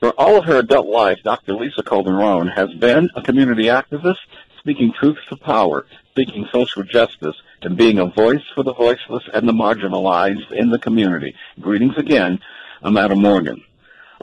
[0.00, 1.52] For all of her adult life, Dr.
[1.52, 4.16] Lisa Calderon has been a community activist,
[4.58, 5.84] speaking truth to power,
[6.16, 10.78] seeking social justice, and being a voice for the voiceless and the marginalized in the
[10.78, 11.34] community.
[11.60, 12.40] Greetings again.
[12.80, 13.62] I'm Adam Morgan.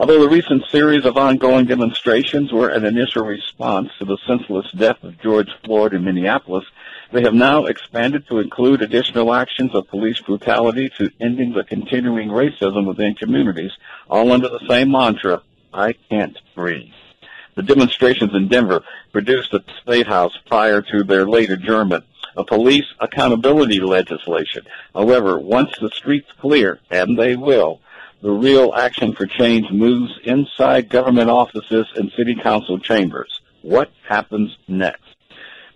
[0.00, 5.04] Although the recent series of ongoing demonstrations were an initial response to the senseless death
[5.04, 6.64] of George Floyd in Minneapolis,
[7.12, 12.30] they have now expanded to include additional actions of police brutality to ending the continuing
[12.30, 13.70] racism within communities,
[14.10, 15.40] all under the same mantra,
[15.72, 16.92] I can't breathe.
[17.56, 18.82] The demonstrations in Denver
[19.12, 22.04] produced the State House prior to their late adjournment
[22.38, 24.64] a police accountability legislation.
[24.94, 27.80] However, once the streets clear, and they will,
[28.22, 33.40] the real action for change moves inside government offices and city council chambers.
[33.62, 35.02] What happens next?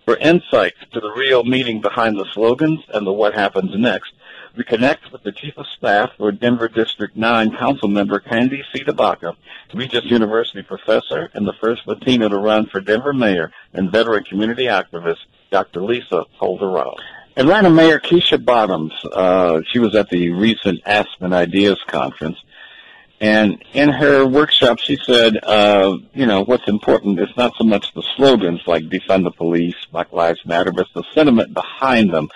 [0.05, 4.13] For insights to the real meaning behind the slogans and the what happens next,
[4.55, 9.35] we connect with the Chief of Staff for Denver District 9 Council Member Candi CdeBaca,
[9.73, 14.65] Regis University professor and the first Latina to run for Denver Mayor and veteran community
[14.65, 15.17] activist,
[15.49, 15.81] Dr.
[15.81, 16.95] Lisa Calderon.
[17.35, 22.37] Atlanta Mayor Keisha Bottoms, uh, she was at the recent Aspen Ideas Conference,
[23.19, 27.91] and in her workshop she said, uh, you know, what's important is not so much
[27.95, 32.29] the slogans like defund the police, Black Lives Matter, but the sentiment behind them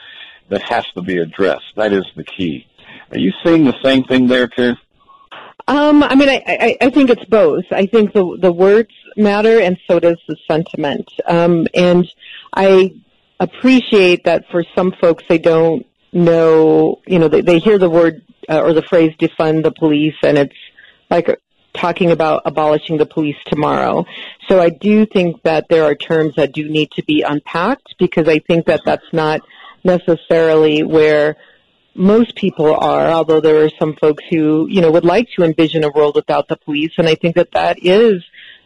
[0.50, 1.76] that has to be addressed.
[1.76, 2.68] That is the key.
[3.12, 4.74] Are you seeing the same thing there too?
[5.68, 7.66] Um, I mean, I, I, I think it's both.
[7.72, 11.12] I think the the words matter, and so does the sentiment.
[11.28, 12.08] Um, and
[12.54, 12.94] I
[13.40, 17.02] appreciate that for some folks, they don't know.
[17.06, 20.38] You know, they, they hear the word uh, or the phrase "defund the police," and
[20.38, 20.56] it's
[21.10, 21.38] like
[21.74, 24.06] talking about abolishing the police tomorrow.
[24.48, 28.28] So I do think that there are terms that do need to be unpacked because
[28.28, 29.42] I think that that's not
[29.84, 31.38] necessarily where
[31.96, 35.84] most people are, although there are some folks who, you know, would like to envision
[35.84, 38.24] a world without the police, and I think that that is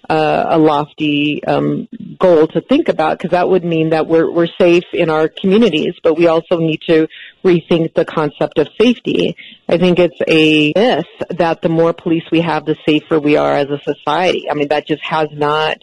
[0.10, 1.88] uh, a lofty um,
[2.20, 5.94] goal to think about because that would mean that we're we're safe in our communities,
[6.04, 7.08] but we also need to
[7.46, 9.38] rethink the concept of safety.
[9.70, 13.54] I think it's a myth that the more police we have, the safer we are
[13.54, 14.50] as a society.
[14.50, 15.78] I mean, that just has not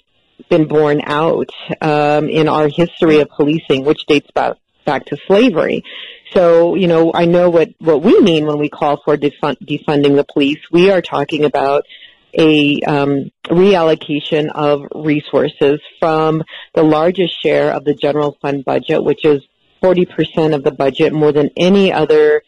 [0.50, 4.56] been borne out um, in our history of policing, which dates back
[4.88, 5.84] back to slavery.
[6.32, 10.16] So, you know, I know what, what we mean when we call for defund, defunding
[10.16, 10.60] the police.
[10.72, 11.84] We are talking about
[12.32, 16.42] a um, reallocation of resources from
[16.74, 19.42] the largest share of the general fund budget, which is
[19.82, 22.42] 40% of the budget, more than any other,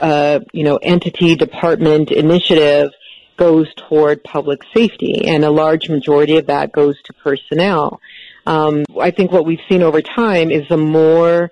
[0.00, 2.90] uh, you know, entity, department, initiative
[3.36, 8.00] goes toward public safety, and a large majority of that goes to personnel.
[8.44, 11.50] Um, I think what we've seen over time is the more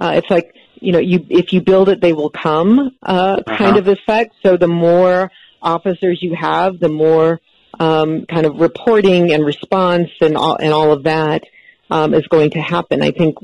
[0.00, 3.76] uh, it's like you know, you if you build it, they will come uh, kind
[3.76, 3.78] uh-huh.
[3.78, 4.34] of effect.
[4.42, 7.40] So the more officers you have, the more
[7.78, 11.44] um, kind of reporting and response and all and all of that
[11.90, 13.02] um, is going to happen.
[13.02, 13.36] I think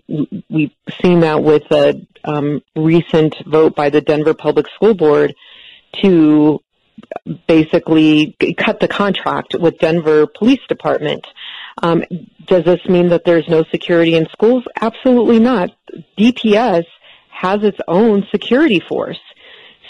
[0.48, 5.34] we've seen that with a um, recent vote by the Denver Public School Board
[6.03, 6.60] to
[7.47, 11.26] basically cut the contract with Denver Police Department.
[11.83, 12.05] Um,
[12.47, 14.65] does this mean that there's no security in schools?
[14.81, 15.71] Absolutely not.
[16.19, 16.85] DPS
[17.31, 19.19] has its own security force.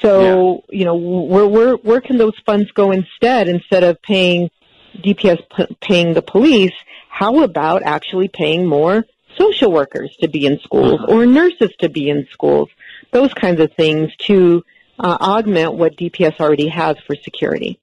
[0.00, 0.78] So, yeah.
[0.78, 4.50] you know, where, where, where can those funds go instead, instead of paying
[4.96, 6.72] DPS p- paying the police?
[7.08, 9.04] How about actually paying more
[9.38, 11.12] social workers to be in schools uh-huh.
[11.12, 12.68] or nurses to be in schools?
[13.12, 14.64] Those kinds of things to
[14.98, 17.78] uh, augment what DPS already has for security.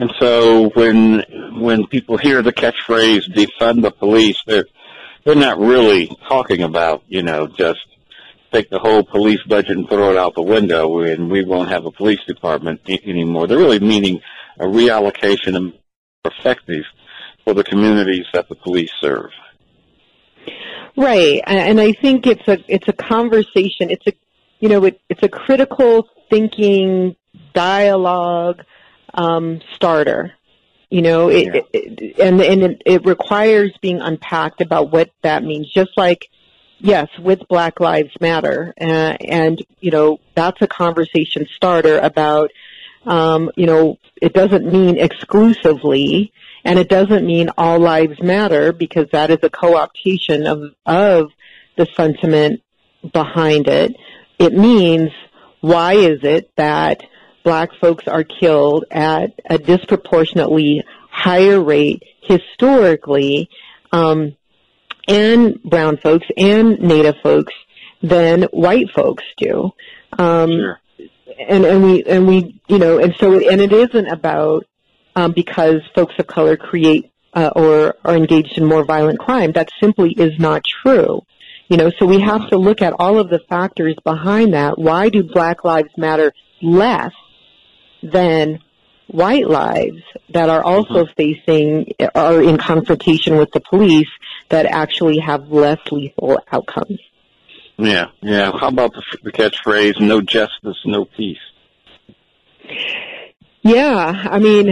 [0.00, 1.22] And so when
[1.60, 4.64] when people hear the catchphrase defund the police, they're
[5.26, 7.80] they're not really talking about, you know, just
[8.50, 11.84] take the whole police budget and throw it out the window and we won't have
[11.84, 13.46] a police department anymore.
[13.46, 14.22] They're really meaning
[14.58, 15.74] a reallocation of
[16.24, 16.84] effective
[17.44, 19.30] for the communities that the police serve.
[20.96, 23.90] Right, and I think it's a it's a conversation.
[23.90, 24.12] It's a
[24.60, 27.16] you know it, it's a critical thinking
[27.52, 28.62] dialogue
[29.14, 30.32] um, starter.
[30.90, 31.60] You know, it, yeah.
[31.72, 35.72] it, and and it, it requires being unpacked about what that means.
[35.72, 36.28] Just like
[36.80, 42.50] yes, with Black Lives Matter, uh, and you know that's a conversation starter about,
[43.04, 46.32] um, you know, it doesn't mean exclusively,
[46.64, 51.30] and it doesn't mean all lives matter because that is a co-optation of of
[51.76, 52.62] the sentiment
[53.12, 53.94] behind it.
[54.38, 55.10] It means
[55.60, 57.02] why is it that
[57.50, 63.50] black folks are killed at a disproportionately higher rate historically
[63.90, 64.36] um,
[65.08, 67.52] and brown folks and native folks
[68.04, 69.72] than white folks do.
[70.16, 70.80] Um, sure.
[71.48, 74.64] And and we and we you know and so and it isn't about
[75.16, 79.50] um, because folks of color create uh, or are engaged in more violent crime.
[79.50, 81.22] That simply is not true.
[81.68, 84.78] You know, so we have to look at all of the factors behind that.
[84.78, 86.32] Why do Black Lives Matter
[86.62, 87.12] less
[88.02, 88.60] than
[89.08, 91.12] white lives that are also mm-hmm.
[91.16, 94.08] facing are in confrontation with the police
[94.48, 97.00] that actually have less lethal outcomes.
[97.76, 98.52] Yeah, yeah.
[98.52, 101.38] How about the, the catchphrase "No justice, no peace"?
[103.62, 104.66] Yeah, I mean,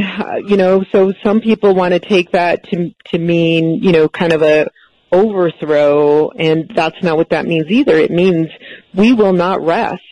[0.46, 4.32] you know, so some people want to take that to to mean, you know, kind
[4.32, 4.70] of a
[5.10, 7.96] overthrow, and that's not what that means either.
[7.96, 8.48] It means
[8.94, 10.02] we will not rest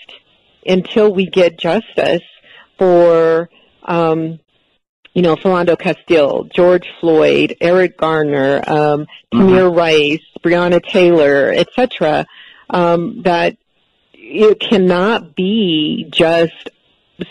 [0.66, 2.22] until we get justice
[2.78, 3.48] for
[3.84, 4.38] um,
[5.16, 9.74] you know, Philando Castile, George Floyd, Eric Garner, um, Tamir mm-hmm.
[9.74, 12.26] Rice, Breonna Taylor, etc.
[12.68, 13.56] Um, that
[14.12, 16.68] it cannot be just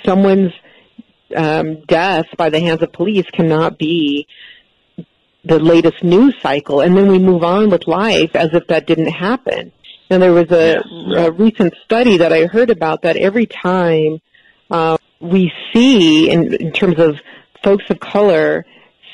[0.03, 0.51] someone's
[1.35, 4.25] um, death by the hands of police cannot be
[5.43, 9.11] the latest news cycle, and then we move on with life as if that didn't
[9.11, 9.71] happen.
[10.09, 10.81] And there was a,
[11.17, 14.21] a recent study that I heard about that every time
[14.71, 17.17] uh, we see, in, in terms of
[17.63, 18.65] folks of color,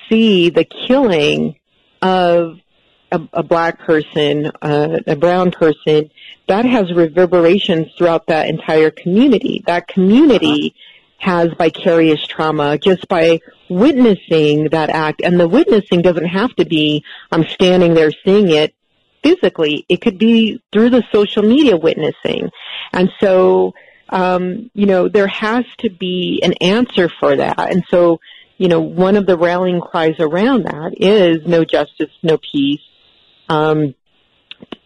[0.10, 1.56] see the killing
[2.02, 2.58] of
[3.12, 6.10] a, a black person, uh, a brown person,
[6.48, 9.64] that has reverberations throughout that entire community.
[9.68, 10.76] That community
[11.18, 13.40] has vicarious trauma just by
[13.70, 15.22] witnessing that act.
[15.24, 18.74] And the witnessing doesn't have to be, I'm standing there seeing it
[19.24, 19.86] physically.
[19.88, 22.50] It could be through the social media witnessing.
[22.92, 23.74] And so,
[24.12, 27.72] um, you know, there has to be an answer for that.
[27.72, 28.20] And so,
[28.58, 32.82] you know, one of the rallying cries around that is no justice, no peace.
[33.50, 33.96] Um,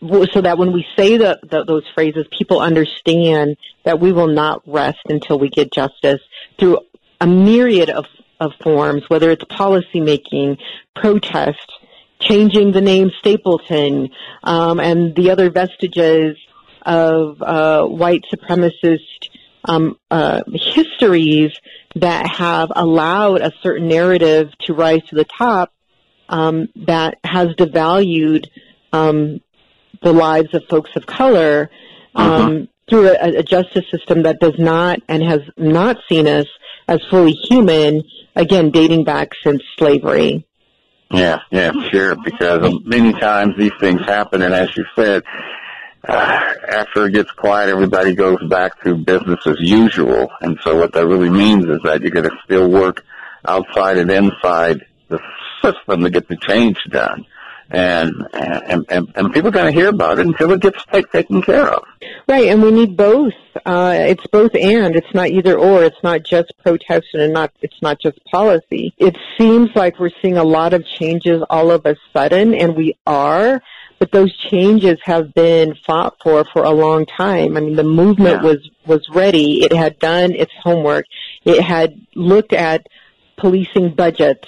[0.01, 4.62] so that when we say the, the, those phrases, people understand that we will not
[4.66, 6.21] rest until we get justice
[6.60, 6.80] through
[7.19, 8.06] a myriad of,
[8.39, 10.57] of forms, whether it's policy making,
[10.95, 11.71] protest,
[12.19, 14.10] changing the name Stapleton,
[14.44, 16.38] um, and the other vestiges
[16.85, 18.99] of uh, white supremacist
[19.67, 21.51] um, uh, histories
[21.95, 25.73] that have allowed a certain narrative to rise to the top
[26.29, 28.47] um, that has devalued
[28.93, 29.41] um,
[30.01, 31.69] the lives of folks of color
[32.13, 32.61] uh-huh.
[32.89, 36.47] through a, a justice system that does not and has not seen us
[36.87, 38.03] as fully human,
[38.35, 40.45] again, dating back since slavery.
[41.11, 45.23] Yeah, yeah, sure, because many times these things happen, and as you said,
[46.07, 50.30] uh, after it gets quiet, everybody goes back to business as usual.
[50.42, 53.04] And so what that really means is that you're going to still work
[53.48, 55.19] outside and inside the
[55.62, 57.25] system to get the change done.
[57.72, 61.12] And, and, and, and people are going to hear about it until it gets take,
[61.12, 61.84] taken care of.
[62.28, 63.34] Right, and we need both.
[63.66, 64.96] Uh, it's both and.
[64.96, 65.84] It's not either or.
[65.84, 68.94] It's not just protest and not, it's not just policy.
[69.00, 72.98] It seems like we're seeing a lot of changes all of a sudden, and we
[73.07, 73.63] are
[74.00, 77.56] but those changes have been fought for for a long time.
[77.57, 78.50] I mean, the movement yeah.
[78.50, 79.63] was was ready.
[79.63, 81.06] It had done its homework.
[81.44, 82.88] It had looked at
[83.38, 84.47] policing budgets.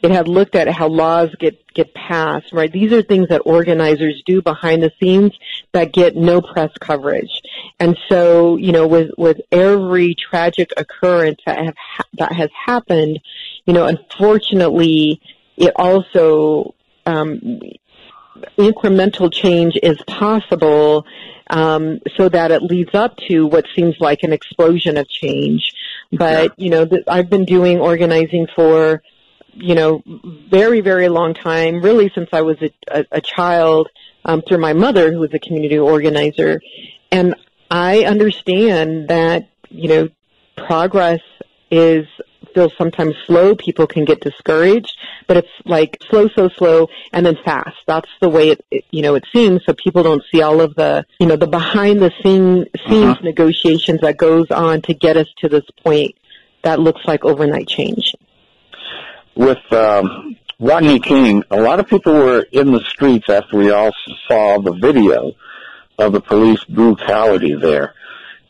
[0.00, 2.52] It had looked at how laws get get passed.
[2.52, 2.72] Right?
[2.72, 5.32] These are things that organizers do behind the scenes
[5.72, 7.42] that get no press coverage.
[7.78, 11.74] And so, you know, with with every tragic occurrence that have
[12.18, 13.20] that has happened,
[13.64, 15.20] you know, unfortunately,
[15.56, 16.74] it also
[17.06, 17.60] um,
[18.56, 21.06] incremental change is possible
[21.50, 25.72] um, so that it leads up to what seems like an explosion of change.
[26.12, 26.64] But, yeah.
[26.64, 29.02] you know, th- I've been doing organizing for,
[29.54, 30.02] you know,
[30.50, 33.88] very, very long time, really since I was a, a, a child
[34.24, 36.60] um, through my mother, who was a community organizer.
[37.10, 37.34] And
[37.70, 40.08] I understand that, you know,
[40.56, 41.20] progress
[41.70, 42.06] is
[42.54, 43.54] feels sometimes slow.
[43.54, 47.76] People can get discouraged, but it's like slow, so slow, and then fast.
[47.86, 49.64] That's the way it, it you know, it seems.
[49.64, 53.20] So people don't see all of the, you know, the behind the scene, scenes uh-huh.
[53.22, 56.14] negotiations that goes on to get us to this point
[56.62, 58.14] that looks like overnight change.
[59.34, 63.92] With um, Rodney King, a lot of people were in the streets after we all
[64.26, 65.32] saw the video
[65.98, 67.94] of the police brutality there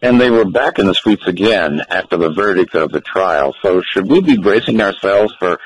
[0.02, 3.54] and they were back in the streets again after the verdict of the trial.
[3.62, 5.58] So should we be bracing ourselves for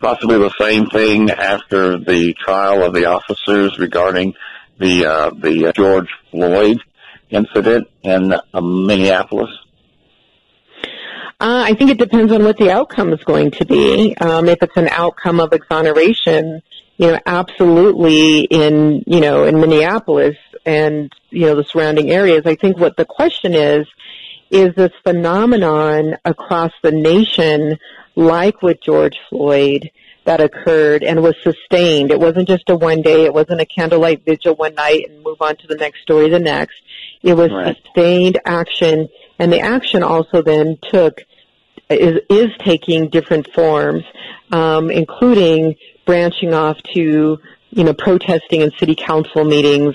[0.00, 4.34] possibly the same thing after the trial of the officers regarding
[4.78, 6.80] the uh, the George Floyd
[7.30, 9.50] incident in uh, Minneapolis?
[11.38, 14.16] Uh, I think it depends on what the outcome is going to be.
[14.16, 16.62] Um, if it's an outcome of exoneration,
[16.96, 22.42] you know, absolutely in, you know, in Minneapolis and, you know, the surrounding areas.
[22.46, 23.86] I think what the question is,
[24.50, 27.78] is this phenomenon across the nation
[28.14, 29.90] like with George Floyd
[30.24, 32.10] that occurred and was sustained.
[32.10, 35.40] It wasn't just a one day, it wasn't a candlelight vigil one night and move
[35.40, 36.80] on to the next story the next.
[37.22, 37.76] It was right.
[37.76, 41.20] sustained action and the action also then took
[41.88, 44.02] is, is taking different forms,
[44.50, 47.38] um, including branching off to
[47.70, 49.94] you know protesting in city council meetings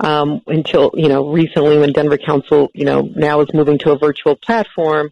[0.00, 3.98] um, until you know recently when Denver Council you know now is moving to a
[3.98, 5.10] virtual platform.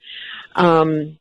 [0.54, 1.18] Um,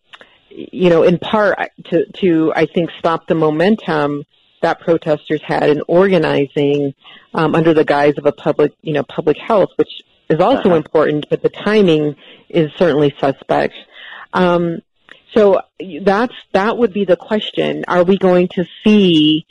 [0.49, 4.23] you know, in part to to I think stop the momentum
[4.61, 6.93] that protesters had in organizing
[7.33, 9.89] um, under the guise of a public you know public health, which
[10.29, 10.75] is also uh-huh.
[10.75, 12.15] important, but the timing
[12.49, 13.73] is certainly suspect.
[14.33, 14.79] Um,
[15.35, 15.61] so
[16.01, 19.45] that's that would be the question: Are we going to see,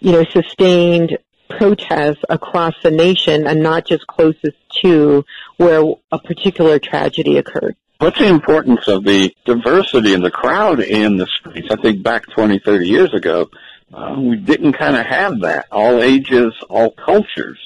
[0.00, 1.18] you know, sustained
[1.48, 5.24] protests across the nation, and not just closest to
[5.56, 5.82] where
[6.12, 7.76] a particular tragedy occurred?
[7.98, 11.68] What's the importance of the diversity in the crowd in the streets?
[11.70, 13.50] I think back 20, 30 years ago,
[13.92, 15.66] uh, we didn't kind of have that.
[15.70, 17.58] All ages, all cultures.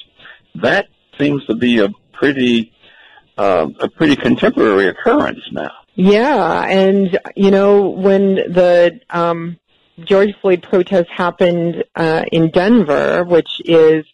[0.55, 2.71] That seems to be a pretty,
[3.37, 5.71] uh, a pretty contemporary occurrence now.
[5.95, 9.57] Yeah, and you know when the um,
[10.03, 14.05] George Floyd protests happened uh, in Denver, which is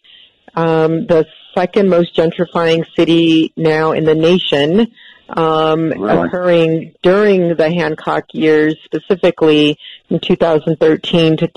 [0.54, 4.92] um, the second most gentrifying city now in the nation,
[5.28, 6.28] um, really?
[6.28, 9.76] occurring during the Hancock years, specifically
[10.08, 11.48] in 2013 to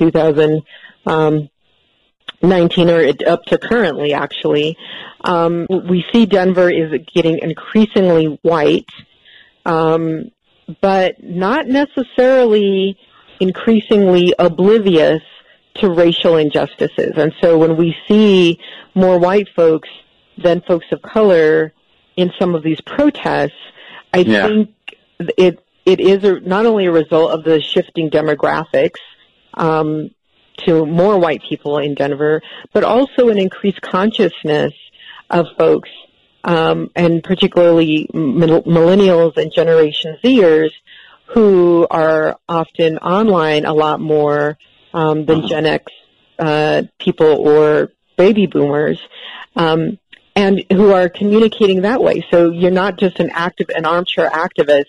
[2.41, 4.77] 2019, or up to currently, actually.
[5.23, 8.85] Um, we see Denver is getting increasingly white
[9.65, 10.31] um,
[10.81, 12.97] but not necessarily
[13.39, 15.21] increasingly oblivious
[15.75, 17.13] to racial injustices.
[17.17, 18.59] And so when we see
[18.93, 19.89] more white folks
[20.41, 21.73] than folks of color
[22.15, 23.51] in some of these protests,
[24.13, 24.47] I yeah.
[24.47, 24.69] think
[25.37, 28.99] it it is a, not only a result of the shifting demographics
[29.53, 30.09] um,
[30.65, 32.41] to more white people in Denver,
[32.73, 34.73] but also an increased consciousness
[35.29, 35.89] of folks
[36.43, 40.71] um, and particularly millennials and Generation Zers
[41.33, 44.57] who are often online a lot more
[44.93, 45.47] um, than uh-huh.
[45.47, 45.91] Gen X
[46.37, 48.99] uh, people or baby boomers,
[49.55, 49.97] um,
[50.35, 52.25] and who are communicating that way.
[52.31, 54.85] So you're not just an active, an armchair activist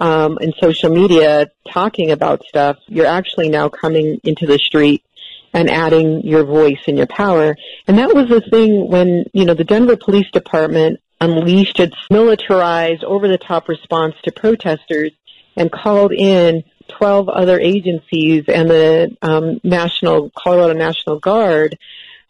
[0.00, 2.78] um, in social media talking about stuff.
[2.88, 5.04] You're actually now coming into the street
[5.52, 7.56] and adding your voice and your power.
[7.86, 13.04] And that was the thing when, you know, the Denver Police Department unleashed its militarized,
[13.04, 15.12] over-the-top response to protesters
[15.56, 21.78] and called in 12 other agencies and the um, National Colorado National Guard.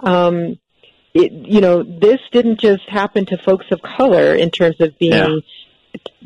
[0.01, 0.59] Um,
[1.15, 5.13] it, you know, this didn't just happen to folks of color in terms of being
[5.13, 5.37] yeah.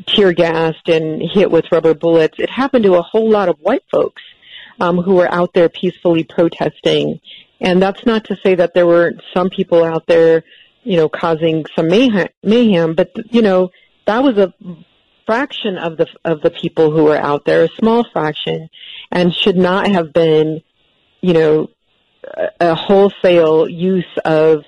[0.07, 2.35] Tear gassed and hit with rubber bullets.
[2.37, 4.21] It happened to a whole lot of white folks
[4.79, 7.19] um, who were out there peacefully protesting.
[7.59, 10.43] And that's not to say that there weren't some people out there,
[10.83, 13.71] you know, causing some mayhem, mayhem but you know,
[14.05, 14.53] that was a
[15.25, 18.69] fraction of the of the people who were out there, a small fraction,
[19.11, 20.61] and should not have been,
[21.21, 21.69] you know,
[22.23, 24.63] a, a wholesale use of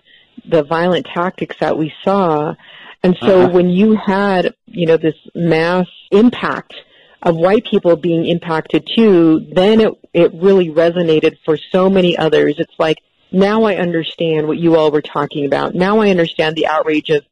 [0.50, 2.56] the violent tactics that we saw.
[3.04, 3.50] And so uh-huh.
[3.50, 6.74] when you had, you know, this mass impact
[7.22, 12.56] of white people being impacted too, then it, it really resonated for so many others.
[12.58, 12.98] It's like,
[13.32, 15.76] now I understand what you all were talking about.
[15.76, 17.24] Now I understand the outrage of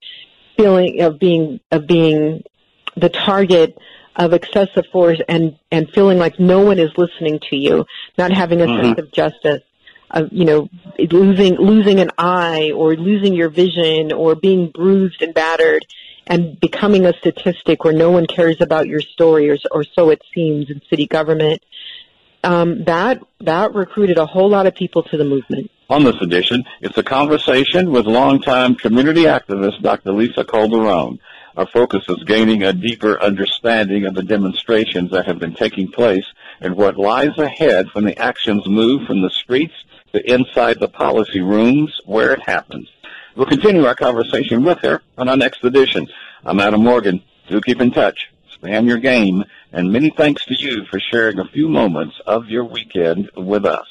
[0.58, 2.44] feeling, of being, of being
[2.96, 3.78] the target
[4.16, 7.86] of excessive force and, and feeling like no one is listening to you,
[8.18, 8.84] not having a mm-hmm.
[8.84, 9.62] sense of justice
[10.16, 15.34] of you know losing losing an eye or losing your vision or being bruised and
[15.34, 15.86] battered
[16.28, 20.22] and becoming a statistic where no one cares about your story, or, or so it
[20.34, 21.62] seems in city government.
[22.44, 25.72] Um, that that recruited a whole lot of people to the movement.
[25.90, 30.14] On this edition, it's a conversation with longtime community activist Dr.
[30.14, 31.20] Lisa Calderon.
[31.58, 36.26] Our focus is gaining a deeper understanding of the demonstrations that have been taking place
[36.60, 39.74] and what lies ahead when the actions move from the streets
[40.16, 42.90] to inside the policy rooms where it happens.
[43.36, 46.08] We'll continue our conversation with her on our next edition.
[46.46, 47.22] I'm Adam Morgan.
[47.50, 48.32] Do keep in touch.
[48.64, 49.44] On your game.
[49.74, 53.86] And many thanks to you for sharing a few moments of your weekend with us.